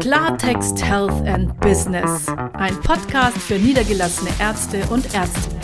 [0.00, 2.28] Klartext Health and Business.
[2.52, 5.60] Ein Podcast für niedergelassene Ärzte und Ärztinnen.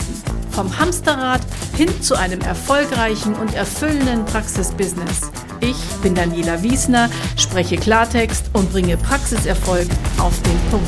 [0.51, 1.39] Vom Hamsterrad
[1.77, 5.31] hin zu einem erfolgreichen und erfüllenden Praxisbusiness.
[5.61, 10.85] Ich bin Daniela Wiesner, spreche Klartext und bringe Praxiserfolg auf den Punkt.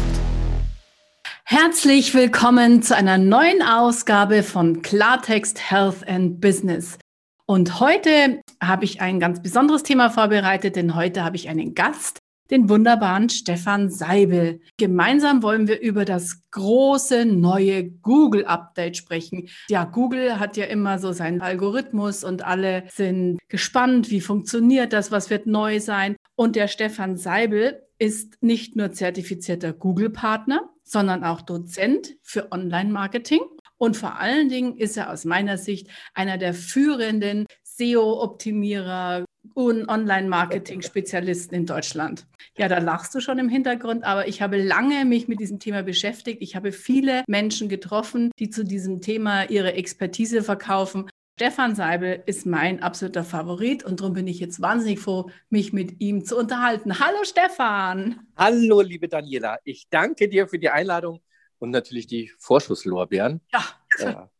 [1.45, 6.97] Herzlich willkommen zu einer neuen Ausgabe von Klartext Health and Business.
[7.45, 12.19] Und heute habe ich ein ganz besonderes Thema vorbereitet, denn heute habe ich einen Gast,
[12.51, 14.61] den wunderbaren Stefan Seibel.
[14.77, 19.49] Gemeinsam wollen wir über das große neue Google-Update sprechen.
[19.69, 25.11] Ja, Google hat ja immer so seinen Algorithmus und alle sind gespannt, wie funktioniert das,
[25.11, 26.15] was wird neu sein.
[26.35, 33.41] Und der Stefan Seibel ist nicht nur zertifizierter Google-Partner, sondern auch Dozent für Online-Marketing
[33.77, 41.55] und vor allen Dingen ist er aus meiner Sicht einer der führenden SEO-Optimierer und Online-Marketing-Spezialisten
[41.55, 42.25] in Deutschland.
[42.57, 45.83] Ja, da lachst du schon im Hintergrund, aber ich habe lange mich mit diesem Thema
[45.83, 46.41] beschäftigt.
[46.41, 51.07] Ich habe viele Menschen getroffen, die zu diesem Thema ihre Expertise verkaufen.
[51.35, 56.01] Stefan Seibel ist mein absoluter Favorit und darum bin ich jetzt wahnsinnig froh, mich mit
[56.01, 56.99] ihm zu unterhalten.
[56.99, 58.27] Hallo Stefan.
[58.35, 61.21] Hallo liebe Daniela, ich danke dir für die Einladung
[61.59, 63.41] und natürlich die Vorschusslorbeeren.
[63.53, 64.29] Ja.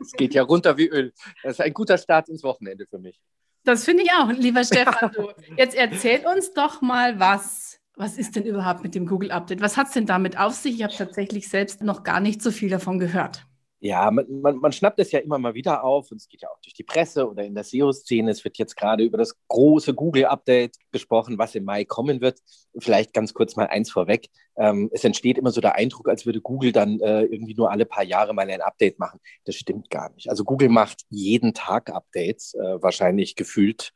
[0.00, 1.12] Es geht ja runter wie Öl.
[1.42, 3.20] Das ist ein guter Start ins Wochenende für mich.
[3.64, 5.10] Das finde ich auch, lieber Stefan.
[5.12, 5.30] Du.
[5.56, 7.80] Jetzt erzähl uns doch mal was.
[7.96, 9.60] Was ist denn überhaupt mit dem Google Update?
[9.60, 10.76] Was hat es denn damit auf sich?
[10.76, 13.46] Ich habe tatsächlich selbst noch gar nicht so viel davon gehört.
[13.84, 16.48] Ja, man, man, man, schnappt es ja immer mal wieder auf und es geht ja
[16.48, 18.30] auch durch die Presse oder in der SEO-Szene.
[18.30, 22.40] Es wird jetzt gerade über das große Google-Update gesprochen, was im Mai kommen wird.
[22.78, 24.30] Vielleicht ganz kurz mal eins vorweg.
[24.56, 27.84] Ähm, es entsteht immer so der Eindruck, als würde Google dann äh, irgendwie nur alle
[27.84, 29.20] paar Jahre mal ein Update machen.
[29.44, 30.30] Das stimmt gar nicht.
[30.30, 33.92] Also Google macht jeden Tag Updates, äh, wahrscheinlich gefühlt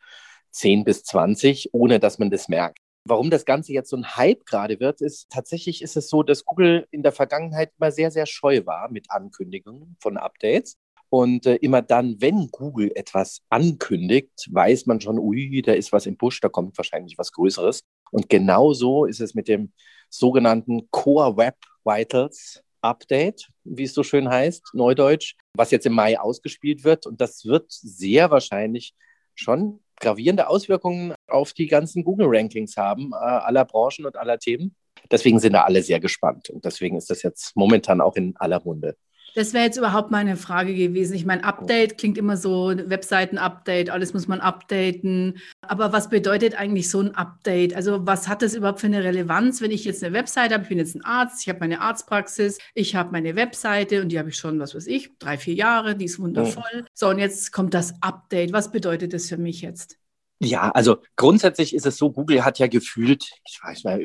[0.51, 2.81] 10 bis 20, ohne dass man das merkt.
[3.05, 6.45] Warum das Ganze jetzt so ein Hype gerade wird, ist tatsächlich ist es so, dass
[6.45, 10.77] Google in der Vergangenheit immer sehr, sehr scheu war mit Ankündigungen von Updates.
[11.11, 16.05] Und äh, immer dann, wenn Google etwas ankündigt, weiß man schon, ui, da ist was
[16.05, 17.83] im Busch, da kommt wahrscheinlich was Größeres.
[18.11, 19.73] Und genauso ist es mit dem
[20.11, 26.21] sogenannten Core Web Vitals Update, wie es so schön heißt, Neudeutsch, was jetzt im Mai
[26.21, 27.07] ausgespielt wird.
[27.07, 28.95] Und das wird sehr wahrscheinlich
[29.35, 34.75] schon gravierende Auswirkungen auf die ganzen Google-Rankings haben, äh, aller Branchen und aller Themen.
[35.11, 38.61] Deswegen sind da alle sehr gespannt und deswegen ist das jetzt momentan auch in aller
[38.63, 38.97] Munde.
[39.35, 41.15] Das wäre jetzt überhaupt meine Frage gewesen.
[41.15, 45.39] Ich meine, Update klingt immer so, Webseiten-Update, alles muss man updaten.
[45.61, 47.75] Aber was bedeutet eigentlich so ein Update?
[47.75, 50.65] Also was hat das überhaupt für eine Relevanz, wenn ich jetzt eine Webseite habe?
[50.65, 54.19] Ich bin jetzt ein Arzt, ich habe meine Arztpraxis, ich habe meine Webseite und die
[54.19, 56.65] habe ich schon, was weiß ich, drei, vier Jahre, die ist wundervoll.
[56.73, 56.85] Ja.
[56.95, 58.53] So, und jetzt kommt das Update.
[58.53, 59.99] Was bedeutet das für mich jetzt?
[60.41, 64.01] Ja, also grundsätzlich ist es so, Google hat ja gefühlt, ich weiß mal,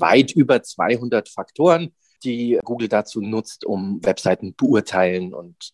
[0.00, 1.92] weit über 200 Faktoren
[2.24, 5.72] die Google dazu nutzt, um Webseiten beurteilen und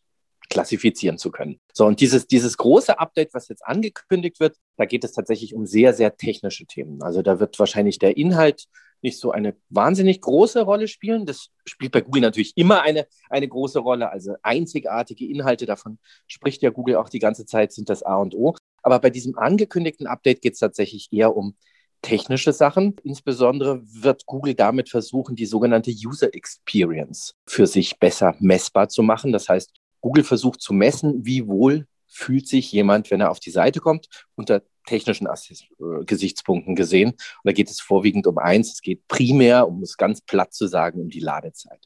[0.48, 1.58] klassifizieren zu können.
[1.72, 5.64] So, und dieses, dieses große Update, was jetzt angekündigt wird, da geht es tatsächlich um
[5.66, 7.02] sehr, sehr technische Themen.
[7.02, 8.66] Also da wird wahrscheinlich der Inhalt
[9.00, 11.26] nicht so eine wahnsinnig große Rolle spielen.
[11.26, 14.10] Das spielt bei Google natürlich immer eine, eine große Rolle.
[14.10, 18.34] Also einzigartige Inhalte, davon spricht ja Google auch die ganze Zeit, sind das A und
[18.34, 18.54] O.
[18.82, 21.56] Aber bei diesem angekündigten Update geht es tatsächlich eher um
[22.02, 22.96] technische Sachen.
[23.04, 29.32] Insbesondere wird Google damit versuchen, die sogenannte User Experience für sich besser messbar zu machen.
[29.32, 33.50] Das heißt, Google versucht zu messen, wie wohl fühlt sich jemand, wenn er auf die
[33.50, 37.10] Seite kommt, unter technischen äh, Gesichtspunkten gesehen.
[37.10, 40.66] Und da geht es vorwiegend um eins, es geht primär, um es ganz platt zu
[40.66, 41.80] sagen, um die Ladezeit.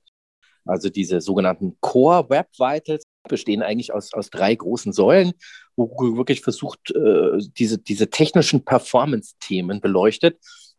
[0.64, 5.32] Also diese sogenannten Core Web Vitals bestehen eigentlich aus, aus drei großen Säulen,
[5.76, 10.38] wo Google wirklich versucht, äh, diese, diese technischen Performance-Themen beleuchtet.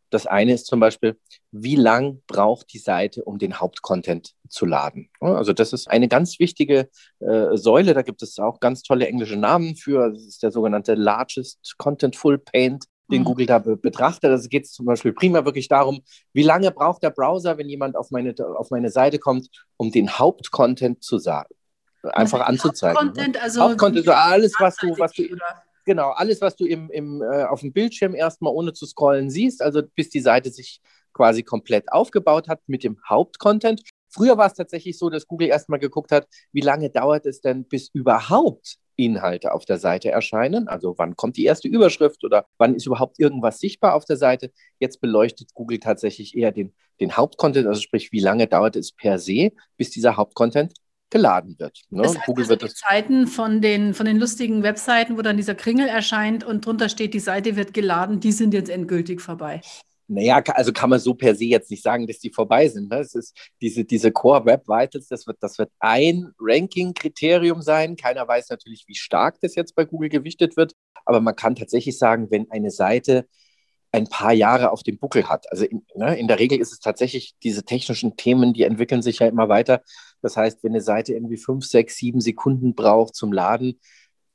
[0.09, 1.17] Das eine ist zum Beispiel,
[1.51, 5.09] wie lang braucht die Seite, um den Hauptcontent zu laden?
[5.19, 7.93] Also das ist eine ganz wichtige äh, Säule.
[7.93, 10.11] Da gibt es auch ganz tolle englische Namen für.
[10.11, 13.25] Das ist der sogenannte Largest Contentful Paint, den mhm.
[13.25, 14.31] Google da be betrachtet.
[14.31, 17.97] Also geht es zum Beispiel primär wirklich darum, wie lange braucht der Browser, wenn jemand
[17.97, 21.17] auf meine, auf meine Seite kommt, um den Hauptcontent zu
[22.03, 22.97] einfach anzuzeigen.
[22.97, 23.41] Hauptcontent, ne?
[23.41, 25.23] also Hauptcontent, alles, was du, was du,
[25.85, 29.61] genau, alles, was du im, im, äh, auf dem Bildschirm erstmal ohne zu scrollen siehst,
[29.61, 30.81] also bis die Seite sich
[31.13, 33.81] quasi komplett aufgebaut hat mit dem Hauptcontent.
[34.09, 37.65] Früher war es tatsächlich so, dass Google erstmal geguckt hat, wie lange dauert es denn,
[37.65, 40.67] bis überhaupt Inhalte auf der Seite erscheinen.
[40.67, 44.51] Also wann kommt die erste Überschrift oder wann ist überhaupt irgendwas sichtbar auf der Seite.
[44.79, 49.19] Jetzt beleuchtet Google tatsächlich eher den, den Hauptcontent, also sprich, wie lange dauert es per
[49.19, 50.73] se, bis dieser Hauptcontent
[51.09, 51.81] geladen wird.
[51.89, 52.03] Ne?
[52.03, 55.37] Das heißt, Google also wird die Zeiten von den, von den lustigen Webseiten, wo dann
[55.37, 59.61] dieser Kringel erscheint und drunter steht, die Seite wird geladen, die sind jetzt endgültig vorbei.
[60.09, 62.89] Naja, also kann man so per se jetzt nicht sagen, dass die vorbei sind.
[62.89, 62.99] Ne?
[62.99, 67.97] Es ist diese, diese Core Web Vitals, das wird, das wird ein Ranking-Kriterium sein.
[67.97, 70.73] Keiner weiß natürlich, wie stark das jetzt bei Google gewichtet wird.
[71.03, 73.27] Aber man kann tatsächlich sagen, wenn eine Seite
[73.91, 75.51] ein paar Jahre auf dem Buckel hat.
[75.51, 79.19] Also in, ne, in der Regel ist es tatsächlich diese technischen Themen, die entwickeln sich
[79.19, 79.81] ja immer weiter.
[80.21, 83.79] Das heißt, wenn eine Seite irgendwie fünf, sechs, sieben Sekunden braucht zum Laden,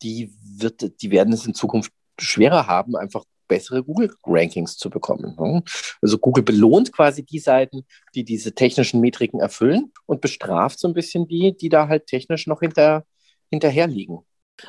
[0.03, 5.37] die, wird, die werden es in Zukunft schwerer haben, einfach bessere Google-Rankings zu bekommen.
[5.39, 5.63] Ne?
[6.01, 7.85] Also Google belohnt quasi die Seiten,
[8.15, 12.47] die diese technischen Metriken erfüllen und bestraft so ein bisschen die, die da halt technisch
[12.47, 13.05] noch hinter,
[13.51, 14.21] hinterher liegen.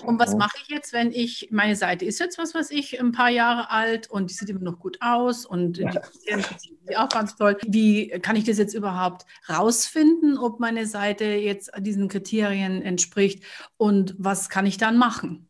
[0.06, 3.12] Und was mache ich jetzt, wenn ich, meine Seite ist jetzt, was weiß ich, ein
[3.12, 5.84] paar Jahre alt und die sieht immer noch gut aus und die
[6.26, 7.58] ist auch ganz toll.
[7.68, 13.44] Wie kann ich das jetzt überhaupt rausfinden, ob meine Seite jetzt diesen Kriterien entspricht
[13.78, 15.48] und was kann ich dann machen?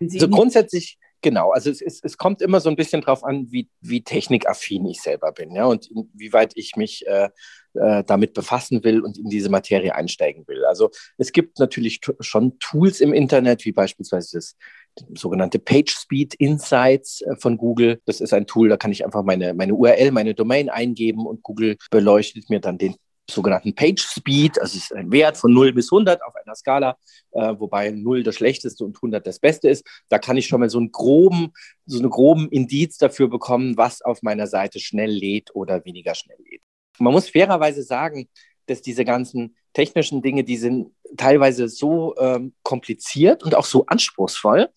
[0.00, 3.68] So grundsätzlich Genau, also es, es, es kommt immer so ein bisschen drauf an, wie,
[3.82, 7.28] wie technikaffin ich selber bin, ja, und inwieweit ich mich äh,
[7.74, 10.64] äh, damit befassen will und in diese Materie einsteigen will.
[10.64, 14.56] Also es gibt natürlich schon Tools im Internet, wie beispielsweise das
[15.14, 18.00] sogenannte PageSpeed Insights äh, von Google.
[18.06, 21.42] Das ist ein Tool, da kann ich einfach meine, meine URL, meine Domain eingeben und
[21.42, 22.96] Google beleuchtet mir dann den
[23.30, 26.96] sogenannten Page Speed, also es ist ein Wert von 0 bis 100 auf einer Skala,
[27.30, 29.86] äh, wobei 0 das schlechteste und 100 das beste ist.
[30.08, 31.52] Da kann ich schon mal so einen groben,
[31.86, 36.38] so einen groben Indiz dafür bekommen, was auf meiner Seite schnell lädt oder weniger schnell
[36.44, 36.62] lädt.
[37.00, 38.28] Man muss fairerweise sagen,
[38.66, 44.68] dass diese ganzen technischen Dinge, die sind teilweise so ähm, kompliziert und auch so anspruchsvoll,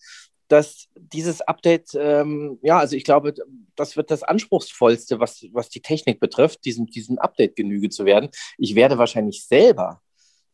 [0.47, 3.33] dass dieses Update, ähm, ja, also ich glaube,
[3.75, 8.29] das wird das Anspruchsvollste, was, was die Technik betrifft, diesem, diesem Update Genüge zu werden.
[8.57, 10.01] Ich werde wahrscheinlich selber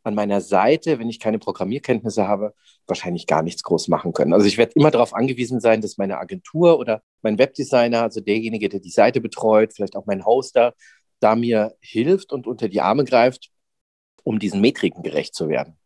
[0.03, 2.53] an meiner Seite, wenn ich keine Programmierkenntnisse habe,
[2.87, 4.33] wahrscheinlich gar nichts groß machen können.
[4.33, 8.69] Also ich werde immer darauf angewiesen sein, dass meine Agentur oder mein Webdesigner, also derjenige,
[8.69, 10.73] der die Seite betreut, vielleicht auch mein Hoster,
[11.19, 13.49] da mir hilft und unter die Arme greift,
[14.23, 15.79] um diesen Metriken gerecht zu werden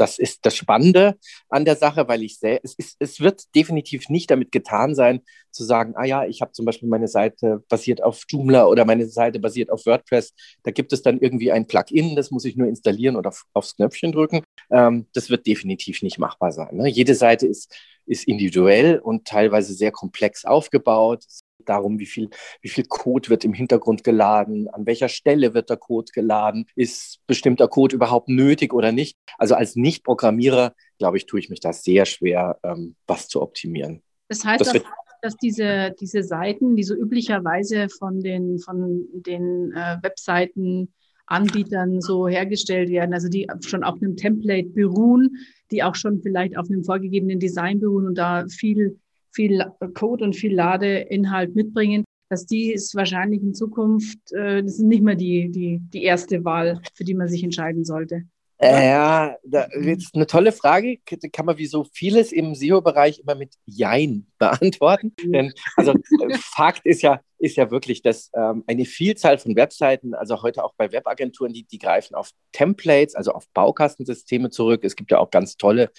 [0.00, 1.18] das ist das Spannende
[1.50, 5.20] an der Sache, weil ich sehe, es, ist, es wird definitiv nicht damit getan sein,
[5.50, 9.06] zu sagen, ah ja, ich habe zum Beispiel meine Seite basiert auf Joomla oder meine
[9.06, 10.32] Seite basiert auf WordPress.
[10.62, 14.12] Da gibt es dann irgendwie ein Plugin, das muss ich nur installieren oder aufs Knöpfchen
[14.12, 14.42] drücken.
[14.70, 16.76] Ähm, das wird definitiv nicht machbar sein.
[16.76, 16.88] Ne?
[16.88, 17.76] Jede Seite ist,
[18.06, 21.24] ist individuell und teilweise sehr komplex aufgebaut.
[21.64, 22.30] Darum, wie viel,
[22.62, 27.20] wie viel Code wird im Hintergrund geladen, an welcher Stelle wird der Code geladen, ist
[27.26, 29.16] bestimmter Code überhaupt nötig oder nicht.
[29.38, 34.02] Also als Nicht-Programmierer, glaube ich, tue ich mich da sehr schwer, ähm, was zu optimieren.
[34.28, 34.82] Das heißt, das dass,
[35.22, 40.92] dass diese, diese Seiten, die so üblicherweise von den, von den äh, Webseiten
[41.30, 45.36] Anbietern so hergestellt werden, also die schon auf einem Template beruhen,
[45.70, 48.98] die auch schon vielleicht auf einem vorgegebenen Design beruhen und da viel
[49.32, 54.80] viel Code und viel Ladeinhalt mitbringen, dass die ist wahrscheinlich in Zukunft, äh, das ist
[54.80, 58.24] nicht mehr die, die, die erste Wahl, für die man sich entscheiden sollte.
[58.62, 60.98] Äh, ja, das ist eine tolle Frage.
[61.32, 65.14] Kann man wie so vieles im SEO-Bereich immer mit Jein beantworten.
[65.24, 65.32] Mhm.
[65.32, 70.14] Denn also äh, Fakt ist ja, ist ja wirklich, dass ähm, eine Vielzahl von Webseiten,
[70.14, 74.84] also heute auch bei Webagenturen, die, die greifen auf Templates, also auf Baukastensysteme zurück.
[74.84, 75.90] Es gibt ja auch ganz tolle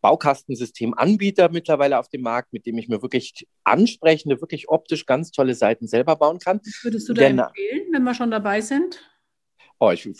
[0.00, 5.54] Baukastensystemanbieter mittlerweile auf dem Markt, mit dem ich mir wirklich ansprechende, wirklich optisch ganz tolle
[5.54, 6.60] Seiten selber bauen kann.
[6.64, 9.02] Was würdest du da Denn, empfehlen, wenn wir schon dabei sind?
[9.80, 10.10] Oh, ich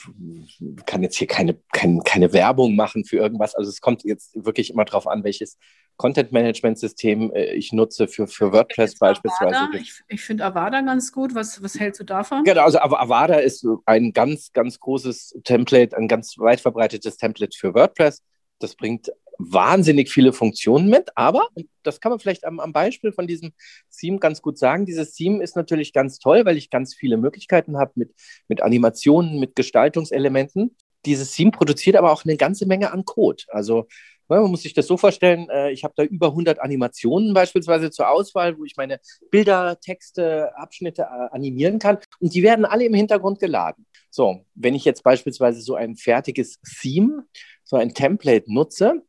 [0.86, 3.56] kann jetzt hier keine, keine, keine Werbung machen für irgendwas.
[3.56, 5.58] Also es kommt jetzt wirklich immer darauf an, welches
[5.96, 9.56] Content-Management-System äh, ich nutze für, für WordPress beispielsweise.
[9.56, 9.78] Avada.
[9.78, 11.34] Ich, ich finde Avada ganz gut.
[11.34, 12.44] Was, was hältst du davon?
[12.44, 17.74] Genau, also Avada ist ein ganz, ganz großes Template, ein ganz weit verbreitetes Template für
[17.74, 18.22] WordPress.
[18.60, 21.48] Das bringt wahnsinnig viele Funktionen mit, aber
[21.84, 23.52] das kann man vielleicht am, am, Beispiel von diesem
[23.96, 24.84] Theme ganz gut sagen.
[24.84, 28.12] Dieses Theme ist natürlich ganz toll, weil ich ganz viele Möglichkeiten habe mit,
[28.48, 30.76] mit Animationen, mit Gestaltungselementen.
[31.06, 33.44] Dieses Theme produziert aber auch eine ganze Menge an Code.
[33.48, 33.86] Also
[34.28, 37.90] ne, man muss sich das so vorstellen, äh, ich habe da über 100 Animationen beispielsweise
[37.90, 42.84] zur Auswahl, wo ich meine Bilder, Texte, Abschnitte äh, animieren kann und die werden alle
[42.84, 43.86] im Hintergrund geladen.
[44.10, 47.24] So, wenn ich jetzt beispielsweise so ein fertiges Theme,
[47.62, 49.02] so ein Template nutze,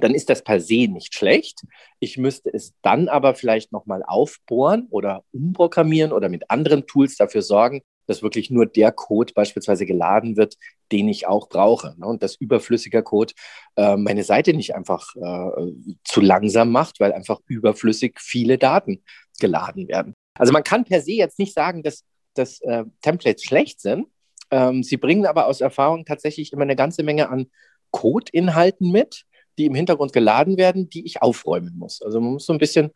[0.00, 1.64] dann ist das per se nicht schlecht.
[2.00, 7.42] Ich müsste es dann aber vielleicht nochmal aufbohren oder umprogrammieren oder mit anderen Tools dafür
[7.42, 10.56] sorgen, dass wirklich nur der Code beispielsweise geladen wird,
[10.92, 11.94] den ich auch brauche.
[11.98, 12.06] Ne?
[12.06, 13.32] Und dass überflüssiger Code
[13.76, 15.72] äh, meine Seite nicht einfach äh,
[16.04, 19.02] zu langsam macht, weil einfach überflüssig viele Daten
[19.40, 20.14] geladen werden.
[20.34, 24.08] Also man kann per se jetzt nicht sagen, dass, dass äh, Templates schlecht sind.
[24.50, 27.46] Ähm, sie bringen aber aus Erfahrung tatsächlich immer eine ganze Menge an
[27.90, 29.24] Codeinhalten mit
[29.58, 32.02] die im Hintergrund geladen werden, die ich aufräumen muss.
[32.02, 32.90] Also man muss so ein bisschen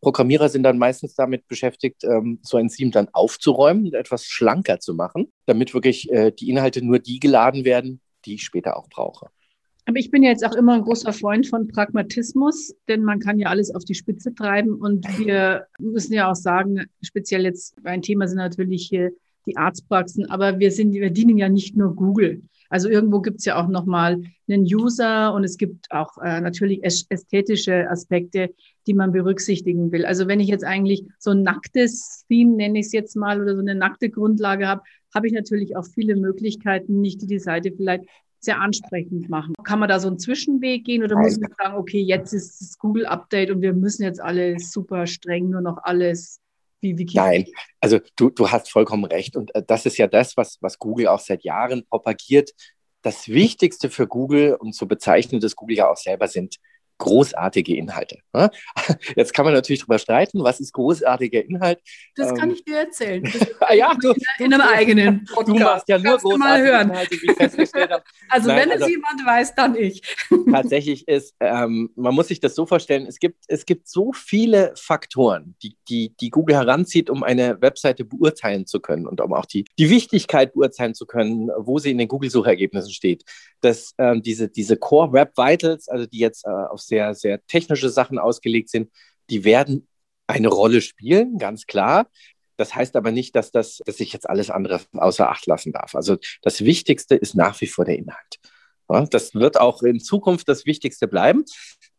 [0.00, 4.80] Programmierer sind dann meistens damit beschäftigt, ähm, so ein Theme dann aufzuräumen und etwas schlanker
[4.80, 8.88] zu machen, damit wirklich äh, die Inhalte nur die geladen werden, die ich später auch
[8.88, 9.28] brauche.
[9.86, 13.48] Aber ich bin jetzt auch immer ein großer Freund von Pragmatismus, denn man kann ja
[13.48, 14.74] alles auf die Spitze treiben.
[14.74, 19.10] Und wir müssen ja auch sagen, speziell jetzt ein Thema sind natürlich hier
[19.46, 22.42] die Arztpraxen, aber wir sind, wir dienen ja nicht nur Google.
[22.70, 26.82] Also irgendwo gibt es ja auch nochmal einen User und es gibt auch äh, natürlich
[26.82, 28.54] ästhetische Aspekte,
[28.86, 30.06] die man berücksichtigen will.
[30.06, 33.54] Also wenn ich jetzt eigentlich so ein nacktes Theme, nenne ich es jetzt mal, oder
[33.54, 34.82] so eine nackte Grundlage habe,
[35.14, 38.04] habe ich natürlich auch viele Möglichkeiten, nicht die die Seite vielleicht
[38.38, 39.54] sehr ansprechend machen.
[39.64, 42.78] Kann man da so einen Zwischenweg gehen oder muss man sagen, okay, jetzt ist das
[42.78, 46.40] Google-Update und wir müssen jetzt alle super streng nur noch alles
[46.80, 47.46] wie, wie Nein,
[47.80, 49.36] also du, du hast vollkommen recht.
[49.36, 52.50] Und äh, das ist ja das, was, was Google auch seit Jahren propagiert.
[53.02, 56.56] Das Wichtigste für Google, und so bezeichnet es Google ja auch selber, sind
[57.00, 58.18] großartige Inhalte.
[58.32, 58.50] Ne?
[59.16, 61.80] Jetzt kann man natürlich darüber streiten, was ist großartiger Inhalt.
[62.14, 63.24] Das kann ähm, ich dir erzählen.
[63.58, 65.40] Ah ja, du, in, in einem eigenen Podcast.
[65.50, 66.90] Du machst ja nur großartige mal hören.
[66.90, 68.04] Inhalte, wie ich festgestellt habe.
[68.28, 70.02] Also Nein, wenn also, es jemand weiß, dann ich.
[70.50, 74.72] Tatsächlich ist, ähm, man muss sich das so vorstellen, es gibt, es gibt so viele
[74.76, 79.46] Faktoren, die, die, die Google heranzieht, um eine Webseite beurteilen zu können und um auch
[79.46, 83.24] die, die Wichtigkeit beurteilen zu können, wo sie in den Google-Suchergebnissen steht.
[83.60, 87.88] Dass ähm, diese, diese Core Web Vitals, also die jetzt äh, auf sehr, sehr technische
[87.88, 88.90] Sachen ausgelegt sind,
[89.30, 89.88] die werden
[90.26, 92.08] eine Rolle spielen, ganz klar.
[92.56, 95.94] Das heißt aber nicht, dass, das, dass ich jetzt alles andere außer Acht lassen darf.
[95.94, 98.38] Also das Wichtigste ist nach wie vor der Inhalt.
[98.90, 101.44] Ja, das wird auch in Zukunft das Wichtigste bleiben.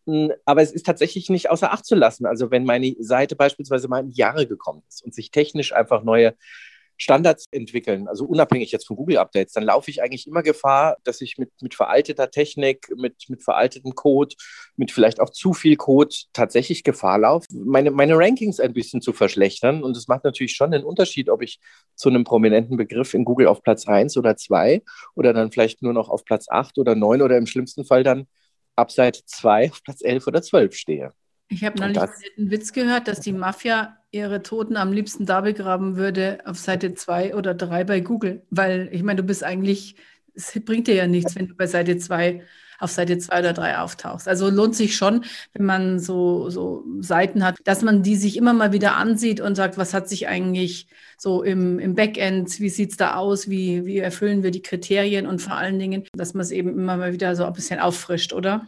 [0.05, 2.27] Hm, aber es ist tatsächlich nicht außer Acht zu lassen.
[2.27, 6.35] Also wenn meine Seite beispielsweise mal in Jahre gekommen ist und sich technisch einfach neue
[7.01, 11.39] Standards entwickeln, also unabhängig jetzt von Google-Updates, dann laufe ich eigentlich immer Gefahr, dass ich
[11.39, 14.35] mit, mit veralteter Technik, mit, mit veraltetem Code,
[14.75, 19.13] mit vielleicht auch zu viel Code tatsächlich Gefahr laufe, meine, meine Rankings ein bisschen zu
[19.13, 19.81] verschlechtern.
[19.81, 21.59] Und es macht natürlich schon einen Unterschied, ob ich
[21.95, 24.83] zu einem prominenten Begriff in Google auf Platz 1 oder 2
[25.15, 28.27] oder dann vielleicht nur noch auf Platz 8 oder 9 oder im schlimmsten Fall dann
[28.75, 31.13] ab Seite 2 auf Platz 11 oder 12 stehe.
[31.51, 31.99] Ich habe neulich
[32.37, 36.93] einen Witz gehört, dass die Mafia ihre Toten am liebsten da begraben würde auf Seite
[36.93, 38.41] 2 oder 3 bei Google.
[38.49, 39.97] Weil ich meine, du bist eigentlich,
[40.33, 42.41] es bringt dir ja nichts, wenn du bei Seite 2
[42.79, 44.29] auf Seite 2 oder 3 auftauchst.
[44.29, 48.53] Also lohnt sich schon, wenn man so, so Seiten hat, dass man die sich immer
[48.53, 52.91] mal wieder ansieht und sagt, was hat sich eigentlich so im, im Backend, wie sieht
[52.91, 56.43] es da aus, wie, wie erfüllen wir die Kriterien und vor allen Dingen, dass man
[56.43, 58.67] es eben immer mal wieder so ein bisschen auffrischt, oder?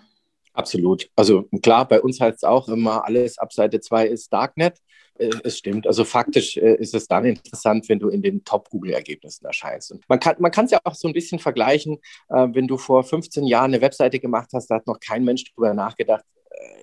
[0.53, 1.09] Absolut.
[1.15, 4.77] Also klar, bei uns heißt es auch immer, alles ab Seite 2 ist Darknet.
[5.15, 5.87] Äh, es stimmt.
[5.87, 9.91] Also faktisch äh, ist es dann interessant, wenn du in den Top-Google-Ergebnissen erscheinst.
[9.91, 11.97] Und man kann man es ja auch so ein bisschen vergleichen,
[12.29, 15.43] äh, wenn du vor 15 Jahren eine Webseite gemacht hast, da hat noch kein Mensch
[15.45, 16.23] darüber nachgedacht,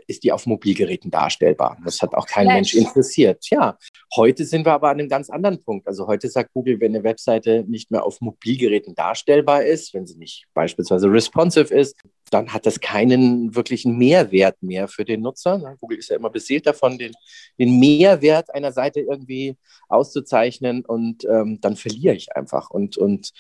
[0.07, 1.79] ist die auf Mobilgeräten darstellbar.
[1.85, 2.47] Das hat auch kein.
[2.47, 3.49] Mensch interessiert.
[3.51, 3.79] Ja,
[4.17, 5.87] heute sind wir aber an einem ganz anderen Punkt.
[5.87, 10.17] Also heute sagt Google, wenn eine Webseite nicht mehr auf Mobilgeräten darstellbar ist, wenn sie
[10.17, 11.97] nicht beispielsweise responsive ist,
[12.31, 15.77] dann hat das keinen wirklichen Mehrwert mehr für den Nutzer.
[15.81, 17.13] Google ist ja immer beseelt davon, den,
[17.59, 19.57] den Mehrwert einer Seite irgendwie
[19.89, 22.71] auszuzeichnen und ähm, dann verliere ich einfach.
[22.71, 23.33] Und, und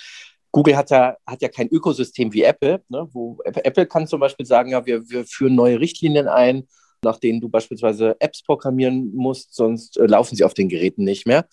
[0.52, 4.46] Google hat ja, hat ja kein Ökosystem wie Apple, ne, wo Apple kann zum Beispiel
[4.46, 6.66] sagen, ja, wir, wir führen neue Richtlinien ein,
[7.02, 11.26] nach denen du beispielsweise Apps programmieren musst, sonst äh, laufen sie auf den Geräten nicht
[11.26, 11.46] mehr.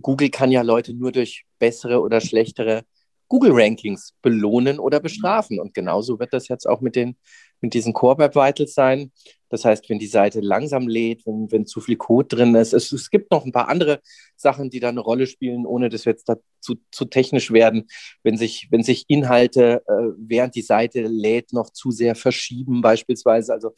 [0.00, 2.84] Google kann ja Leute nur durch bessere oder schlechtere
[3.28, 5.60] Google-Rankings belohnen oder bestrafen.
[5.60, 7.16] Und genauso wird das jetzt auch mit, den,
[7.60, 9.12] mit diesen Core Web Vitals sein.
[9.48, 12.72] Das heißt, wenn die Seite langsam lädt, wenn, wenn zu viel Code drin ist.
[12.72, 14.00] Es, es gibt noch ein paar andere
[14.36, 17.88] Sachen, die da eine Rolle spielen, ohne dass wir jetzt dazu zu technisch werden.
[18.22, 23.52] Wenn sich, wenn sich Inhalte, äh, während die Seite lädt, noch zu sehr verschieben, beispielsweise.
[23.52, 23.74] Also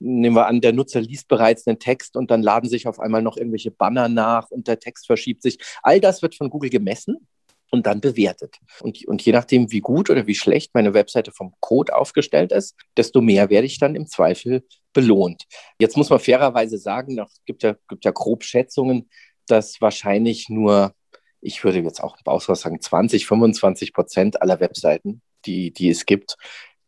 [0.00, 3.22] nehmen wir an, der Nutzer liest bereits einen Text und dann laden sich auf einmal
[3.22, 5.58] noch irgendwelche Banner nach und der Text verschiebt sich.
[5.82, 7.26] All das wird von Google gemessen
[7.74, 8.56] und dann bewertet.
[8.80, 12.76] Und, und je nachdem, wie gut oder wie schlecht meine Webseite vom Code aufgestellt ist,
[12.96, 15.44] desto mehr werde ich dann im Zweifel belohnt.
[15.78, 19.10] Jetzt muss man fairerweise sagen, es gibt ja, gibt ja grob Schätzungen,
[19.46, 20.94] dass wahrscheinlich nur,
[21.40, 26.06] ich würde jetzt auch im Baushaus sagen, 20, 25 Prozent aller Webseiten, die, die es
[26.06, 26.36] gibt,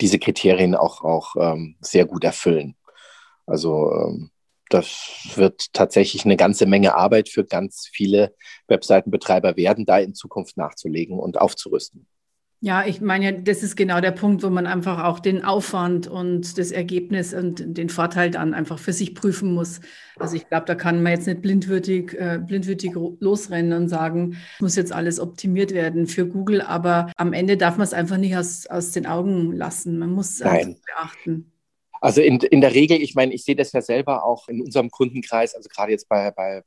[0.01, 2.77] diese Kriterien auch, auch ähm, sehr gut erfüllen.
[3.47, 4.31] Also ähm,
[4.69, 8.35] das wird tatsächlich eine ganze Menge Arbeit für ganz viele
[8.69, 12.07] Webseitenbetreiber werden, da in Zukunft nachzulegen und aufzurüsten.
[12.61, 16.57] Ja, ich meine, das ist genau der Punkt, wo man einfach auch den Aufwand und
[16.57, 19.81] das Ergebnis und den Vorteil dann einfach für sich prüfen muss.
[20.19, 24.75] Also ich glaube, da kann man jetzt nicht blindwürdig, äh, blindwürdig losrennen und sagen, muss
[24.75, 28.67] jetzt alles optimiert werden für Google, aber am Ende darf man es einfach nicht aus,
[28.67, 29.99] aus den Augen lassen.
[29.99, 31.53] Man muss es beachten.
[32.01, 34.91] Also in, in der Regel, ich meine, ich sehe das ja selber auch in unserem
[34.91, 36.63] Kundenkreis, also gerade jetzt bei, bei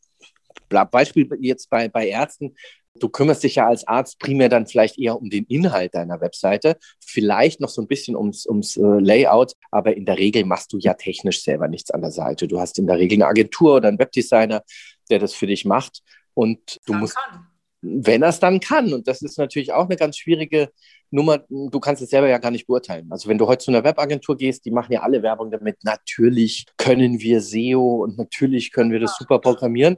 [0.86, 2.56] Beispiel jetzt bei, bei Ärzten,
[3.00, 6.78] Du kümmerst dich ja als Arzt primär dann vielleicht eher um den Inhalt deiner Webseite,
[7.00, 10.78] vielleicht noch so ein bisschen ums, ums äh, Layout, aber in der Regel machst du
[10.78, 12.48] ja technisch selber nichts an der Seite.
[12.48, 14.64] Du hast in der Regel eine Agentur oder einen Webdesigner,
[15.10, 16.02] der das für dich macht
[16.34, 17.48] und du musst, kann.
[17.82, 18.94] Wenn er es dann kann.
[18.94, 20.70] Und das ist natürlich auch eine ganz schwierige
[21.12, 21.40] Nummer.
[21.50, 23.08] Du kannst es selber ja gar nicht beurteilen.
[23.10, 25.78] Also wenn du heute zu einer Webagentur gehst, die machen ja alle Werbung damit.
[25.84, 29.98] Natürlich können wir SEO und natürlich können wir das super programmieren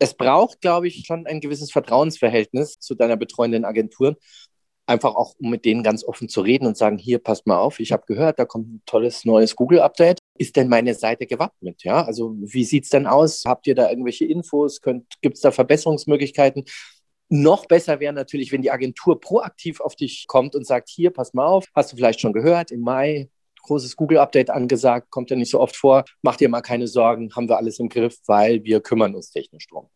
[0.00, 4.16] es braucht, glaube ich, schon ein gewisses Vertrauensverhältnis zu deiner betreuenden Agentur.
[4.86, 7.78] Einfach auch, um mit denen ganz offen zu reden und sagen, hier, passt mal auf,
[7.78, 10.18] ich habe gehört, da kommt ein tolles neues Google-Update.
[10.38, 11.84] Ist denn meine Seite gewappnet?
[11.84, 13.44] Ja, also wie sieht es denn aus?
[13.44, 14.80] Habt ihr da irgendwelche Infos?
[14.80, 16.64] Gibt es da Verbesserungsmöglichkeiten?
[17.32, 21.32] Noch besser wäre natürlich, wenn die Agentur proaktiv auf dich kommt und sagt, hier, pass
[21.32, 23.30] mal auf, hast du vielleicht schon gehört, im Mai
[23.62, 26.04] großes Google-Update angesagt, kommt ja nicht so oft vor.
[26.22, 29.66] Mach dir mal keine Sorgen, haben wir alles im Griff, weil wir kümmern uns technisch
[29.68, 29.88] drum.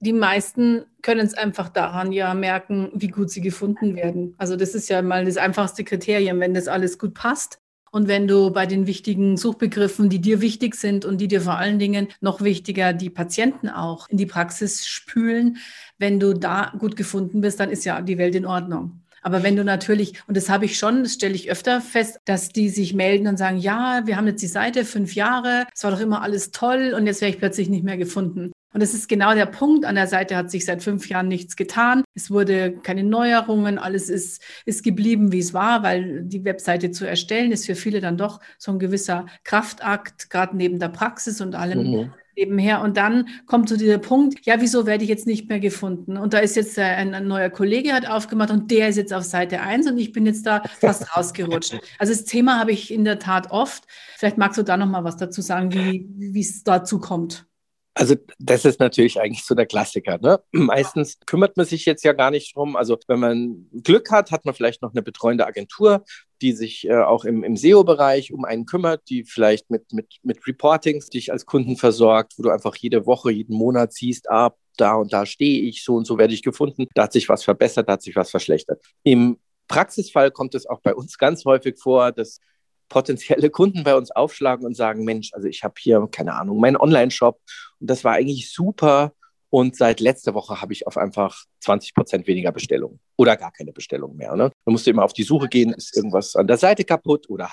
[0.00, 4.34] Die meisten können es einfach daran ja merken, wie gut sie gefunden werden.
[4.36, 7.58] Also das ist ja mal das einfachste Kriterium, wenn das alles gut passt.
[7.94, 11.58] Und wenn du bei den wichtigen Suchbegriffen, die dir wichtig sind und die dir vor
[11.58, 15.58] allen Dingen noch wichtiger, die Patienten auch in die Praxis spülen,
[15.96, 19.04] wenn du da gut gefunden bist, dann ist ja die Welt in Ordnung.
[19.22, 22.48] Aber wenn du natürlich, und das habe ich schon, das stelle ich öfter fest, dass
[22.48, 25.92] die sich melden und sagen, ja, wir haben jetzt die Seite fünf Jahre, es war
[25.92, 28.50] doch immer alles toll und jetzt wäre ich plötzlich nicht mehr gefunden.
[28.74, 29.84] Und das ist genau der Punkt.
[29.84, 32.02] An der Seite hat sich seit fünf Jahren nichts getan.
[32.14, 33.78] Es wurde keine Neuerungen.
[33.78, 38.00] Alles ist, ist geblieben, wie es war, weil die Webseite zu erstellen ist für viele
[38.00, 42.80] dann doch so ein gewisser Kraftakt, gerade neben der Praxis und allem, mhm nebenher.
[42.80, 46.16] Und dann kommt so dieser Punkt, ja, wieso werde ich jetzt nicht mehr gefunden?
[46.16, 49.24] Und da ist jetzt ein, ein, neuer Kollege hat aufgemacht und der ist jetzt auf
[49.24, 51.78] Seite 1 und ich bin jetzt da fast rausgerutscht.
[51.98, 53.84] Also das Thema habe ich in der Tat oft.
[54.16, 57.46] Vielleicht magst du da noch mal was dazu sagen, wie es dazu kommt.
[57.94, 60.18] Also das ist natürlich eigentlich so der Klassiker.
[60.18, 60.40] Ne?
[60.52, 62.76] Meistens kümmert man sich jetzt ja gar nicht drum.
[62.76, 66.04] Also wenn man Glück hat, hat man vielleicht noch eine betreuende Agentur,
[66.42, 70.44] die sich äh, auch im, im SEO-Bereich um einen kümmert, die vielleicht mit, mit, mit
[70.46, 74.94] Reportings dich als Kunden versorgt, wo du einfach jede Woche, jeden Monat siehst, ah, da
[74.96, 77.88] und da stehe ich, so und so werde ich gefunden, da hat sich was verbessert,
[77.88, 78.84] da hat sich was verschlechtert.
[79.04, 82.40] Im Praxisfall kommt es auch bei uns ganz häufig vor, dass
[82.88, 86.76] potenzielle Kunden bei uns aufschlagen und sagen, Mensch, also ich habe hier, keine Ahnung, meinen
[86.76, 87.40] Online-Shop
[87.80, 89.12] und das war eigentlich super.
[89.50, 93.72] Und seit letzter Woche habe ich auf einfach 20 Prozent weniger Bestellungen oder gar keine
[93.72, 94.34] Bestellungen mehr.
[94.34, 94.50] Ne?
[94.64, 97.48] Man musste immer auf die Suche gehen, ist irgendwas an der Seite kaputt oder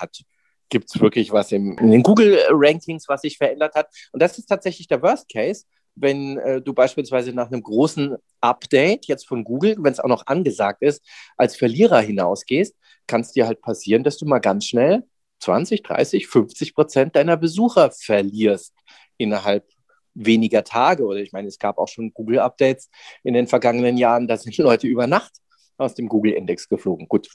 [0.68, 3.88] gibt es wirklich was im, in den Google-Rankings, was sich verändert hat.
[4.10, 5.64] Und das ist tatsächlich der Worst Case,
[5.94, 10.26] wenn äh, du beispielsweise nach einem großen Update jetzt von Google, wenn es auch noch
[10.26, 11.04] angesagt ist,
[11.36, 12.74] als Verlierer hinausgehst,
[13.06, 15.04] kann es dir halt passieren, dass du mal ganz schnell
[15.42, 18.74] 20, 30, 50 Prozent deiner Besucher verlierst
[19.16, 19.68] innerhalb
[20.14, 21.04] weniger Tage.
[21.04, 22.90] Oder ich meine, es gab auch schon Google-Updates
[23.24, 25.32] in den vergangenen Jahren, da sind Leute über Nacht
[25.78, 27.08] aus dem Google-Index geflogen.
[27.08, 27.28] Gut,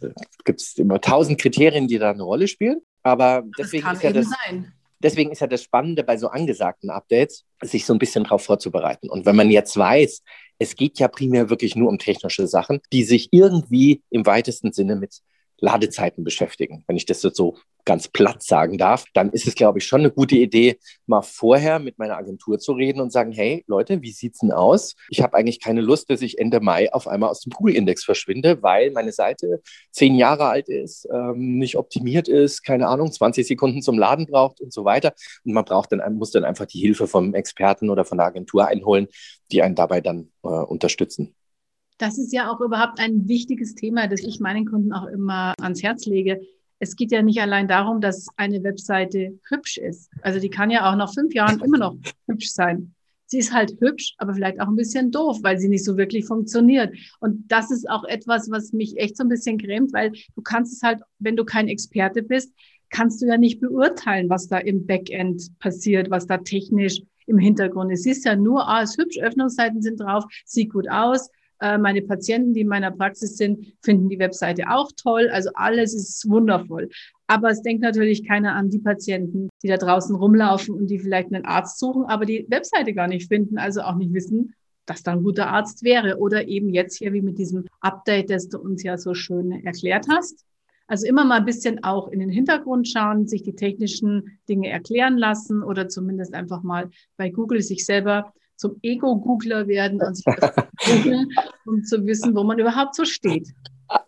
[0.46, 4.28] gibt es immer tausend Kriterien, die da eine Rolle spielen, aber deswegen ist, ja das,
[5.00, 9.10] deswegen ist ja das Spannende bei so angesagten Updates, sich so ein bisschen darauf vorzubereiten.
[9.10, 10.22] Und wenn man jetzt weiß,
[10.60, 14.96] es geht ja primär wirklich nur um technische Sachen, die sich irgendwie im weitesten Sinne
[14.96, 15.22] mit
[15.60, 16.84] Ladezeiten beschäftigen.
[16.88, 20.02] Wenn ich das jetzt so ganz platt sagen darf, dann ist es, glaube ich, schon
[20.02, 24.12] eine gute Idee, mal vorher mit meiner Agentur zu reden und sagen, hey Leute, wie
[24.12, 24.96] sieht's denn aus?
[25.10, 28.62] Ich habe eigentlich keine Lust, dass ich Ende Mai auf einmal aus dem Google-Index verschwinde,
[28.62, 33.82] weil meine Seite zehn Jahre alt ist, ähm, nicht optimiert ist, keine Ahnung, 20 Sekunden
[33.82, 35.14] zum Laden braucht und so weiter.
[35.46, 38.68] Und man braucht dann, muss dann einfach die Hilfe vom Experten oder von der Agentur
[38.68, 39.08] einholen,
[39.50, 41.34] die einen dabei dann äh, unterstützen.
[41.98, 45.82] Das ist ja auch überhaupt ein wichtiges Thema, das ich meinen Kunden auch immer ans
[45.82, 46.42] Herz lege.
[46.80, 50.12] Es geht ja nicht allein darum, dass eine Webseite hübsch ist.
[50.22, 52.94] Also die kann ja auch nach fünf Jahren immer noch hübsch sein.
[53.26, 56.26] Sie ist halt hübsch, aber vielleicht auch ein bisschen doof, weil sie nicht so wirklich
[56.26, 56.96] funktioniert.
[57.20, 60.72] Und das ist auch etwas, was mich echt so ein bisschen grämt, weil du kannst
[60.74, 62.54] es halt, wenn du kein Experte bist,
[62.90, 67.92] kannst du ja nicht beurteilen, was da im Backend passiert, was da technisch im Hintergrund
[67.92, 68.04] ist.
[68.04, 72.62] Siehst ja nur, ah, ist hübsch, Öffnungsseiten sind drauf, sieht gut aus, meine Patienten, die
[72.62, 75.30] in meiner Praxis sind, finden die Webseite auch toll.
[75.32, 76.90] Also alles ist wundervoll.
[77.28, 81.34] Aber es denkt natürlich keiner an die Patienten, die da draußen rumlaufen und die vielleicht
[81.34, 84.54] einen Arzt suchen, aber die Webseite gar nicht finden, also auch nicht wissen,
[84.86, 86.18] dass da ein guter Arzt wäre.
[86.20, 90.08] Oder eben jetzt hier wie mit diesem Update, das du uns ja so schön erklärt
[90.10, 90.46] hast.
[90.88, 95.18] Also immer mal ein bisschen auch in den Hintergrund schauen, sich die technischen Dinge erklären
[95.18, 100.24] lassen oder zumindest einfach mal bei Google sich selber zum Ego-Googler werden und
[101.66, 103.48] um zu wissen, wo man überhaupt so steht.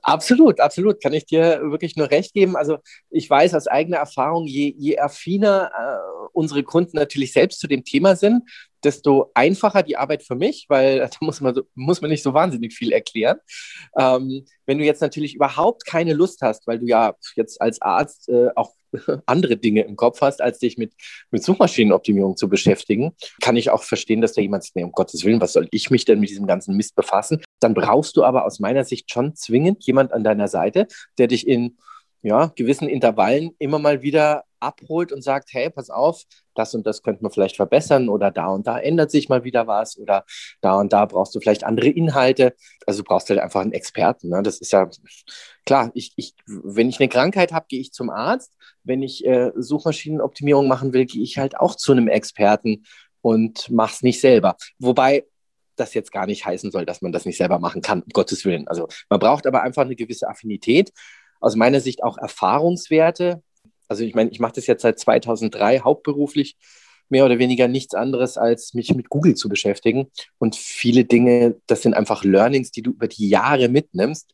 [0.02, 1.02] Absolut, absolut.
[1.02, 2.58] Kann ich dir wirklich nur recht geben.
[2.58, 7.68] Also ich weiß aus eigener Erfahrung, je, je affiner äh, unsere Kunden natürlich selbst zu
[7.68, 8.44] dem Thema sind,
[8.84, 12.34] desto einfacher die Arbeit für mich, weil da muss man, so, muss man nicht so
[12.34, 13.38] wahnsinnig viel erklären.
[13.98, 18.30] Ähm, wenn du jetzt natürlich überhaupt keine Lust hast, weil du ja jetzt als Arzt
[18.30, 18.74] äh, auch
[19.26, 20.94] andere Dinge im Kopf hast, als dich mit,
[21.32, 25.24] mit Suchmaschinenoptimierung zu beschäftigen, kann ich auch verstehen, dass da jemand sagt, nee, um Gottes
[25.24, 27.42] Willen, was soll ich mich denn mit diesem ganzen Mist befassen?
[27.60, 30.88] Dann brauchst du aber aus meiner Sicht schon zwingend jemand an deiner Seite,
[31.18, 31.78] der dich in
[32.22, 36.24] ja, gewissen Intervallen immer mal wieder abholt und sagt, hey, pass auf,
[36.56, 39.68] das und das könnte man vielleicht verbessern oder da und da ändert sich mal wieder
[39.68, 40.26] was oder
[40.62, 42.56] da und da brauchst du vielleicht andere Inhalte.
[42.86, 44.30] Also du brauchst halt einfach einen Experten.
[44.30, 44.44] Ne?
[44.44, 44.90] Das ist ja
[45.66, 48.54] klar, ich, ich, wenn ich eine Krankheit habe, gehe ich zum Arzt.
[48.84, 52.84] Wenn ich äh, Suchmaschinenoptimierung machen will, gehe ich halt auch zu einem Experten
[53.22, 54.56] und mache es nicht selber.
[54.80, 55.26] Wobei
[55.76, 58.46] das jetzt gar nicht heißen soll, dass man das nicht selber machen kann, um Gottes
[58.46, 58.68] Willen.
[58.68, 60.92] Also man braucht aber einfach eine gewisse Affinität
[61.40, 63.42] aus meiner Sicht auch Erfahrungswerte,
[63.90, 66.58] also ich meine, ich mache das jetzt seit 2003 hauptberuflich,
[67.10, 70.12] mehr oder weniger nichts anderes, als mich mit Google zu beschäftigen.
[70.38, 74.34] Und viele Dinge, das sind einfach Learnings, die du über die Jahre mitnimmst,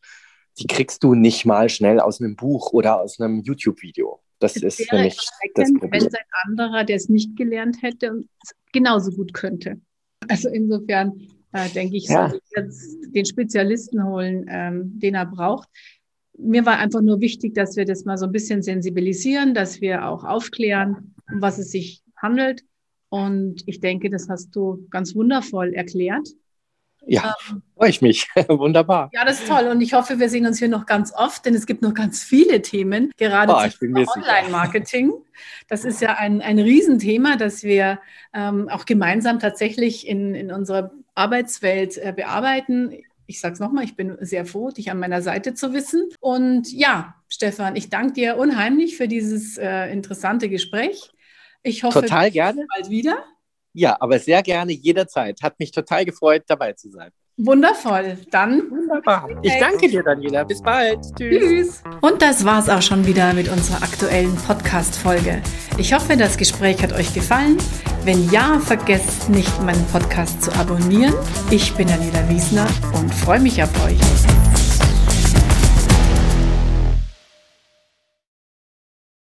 [0.60, 4.22] die kriegst du nicht mal schnell aus einem Buch oder aus einem YouTube-Video.
[4.40, 5.18] Das es ist nämlich
[5.56, 5.92] das Problem.
[5.92, 9.80] Wenn es ein anderer, der es nicht gelernt hätte und es genauso gut könnte.
[10.28, 11.14] Also insofern
[11.54, 12.34] äh, denke ich, ja.
[12.58, 15.70] den Spezialisten holen, ähm, den er braucht
[16.38, 20.08] mir war einfach nur wichtig, dass wir das mal so ein bisschen sensibilisieren, dass wir
[20.08, 22.64] auch aufklären, um was es sich handelt.
[23.10, 26.28] Und ich denke, das hast du ganz wundervoll erklärt.
[27.08, 28.28] Ja, ähm, freue ich mich.
[28.48, 29.10] Wunderbar.
[29.14, 29.68] Ja, das ist toll.
[29.68, 32.24] Und ich hoffe, wir sehen uns hier noch ganz oft, denn es gibt noch ganz
[32.24, 35.14] viele Themen, gerade oh, zum Online-Marketing.
[35.70, 38.00] Das ist ja ein, ein Riesenthema, das wir
[38.34, 42.92] ähm, auch gemeinsam tatsächlich in, in unserer Arbeitswelt äh, bearbeiten
[43.28, 46.10] ich sage es nochmal, ich bin sehr froh, dich an meiner Seite zu wissen.
[46.20, 51.12] Und ja, Stefan, ich danke dir unheimlich für dieses äh, interessante Gespräch.
[51.64, 52.66] Ich hoffe, total gerne.
[52.76, 53.24] bald wieder.
[53.74, 55.42] Ja, aber sehr gerne jederzeit.
[55.42, 57.10] Hat mich total gefreut, dabei zu sein.
[57.38, 58.18] Wundervoll.
[58.32, 58.72] Dann.
[58.72, 59.30] Wunderbar.
[59.42, 60.46] Ich danke dir, Daniela.
[60.46, 61.00] Bis bald.
[61.18, 61.42] Tschüss.
[61.42, 61.84] Tschüss.
[62.00, 65.42] Und das war's auch schon wieder mit unserer aktuellen Podcast-Folge.
[65.78, 67.58] Ich hoffe, das Gespräch hat euch gefallen.
[68.06, 71.16] Wenn ja, vergesst nicht, meinen Podcast zu abonnieren.
[71.50, 73.98] Ich bin Daniela Wiesner und freue mich auf euch.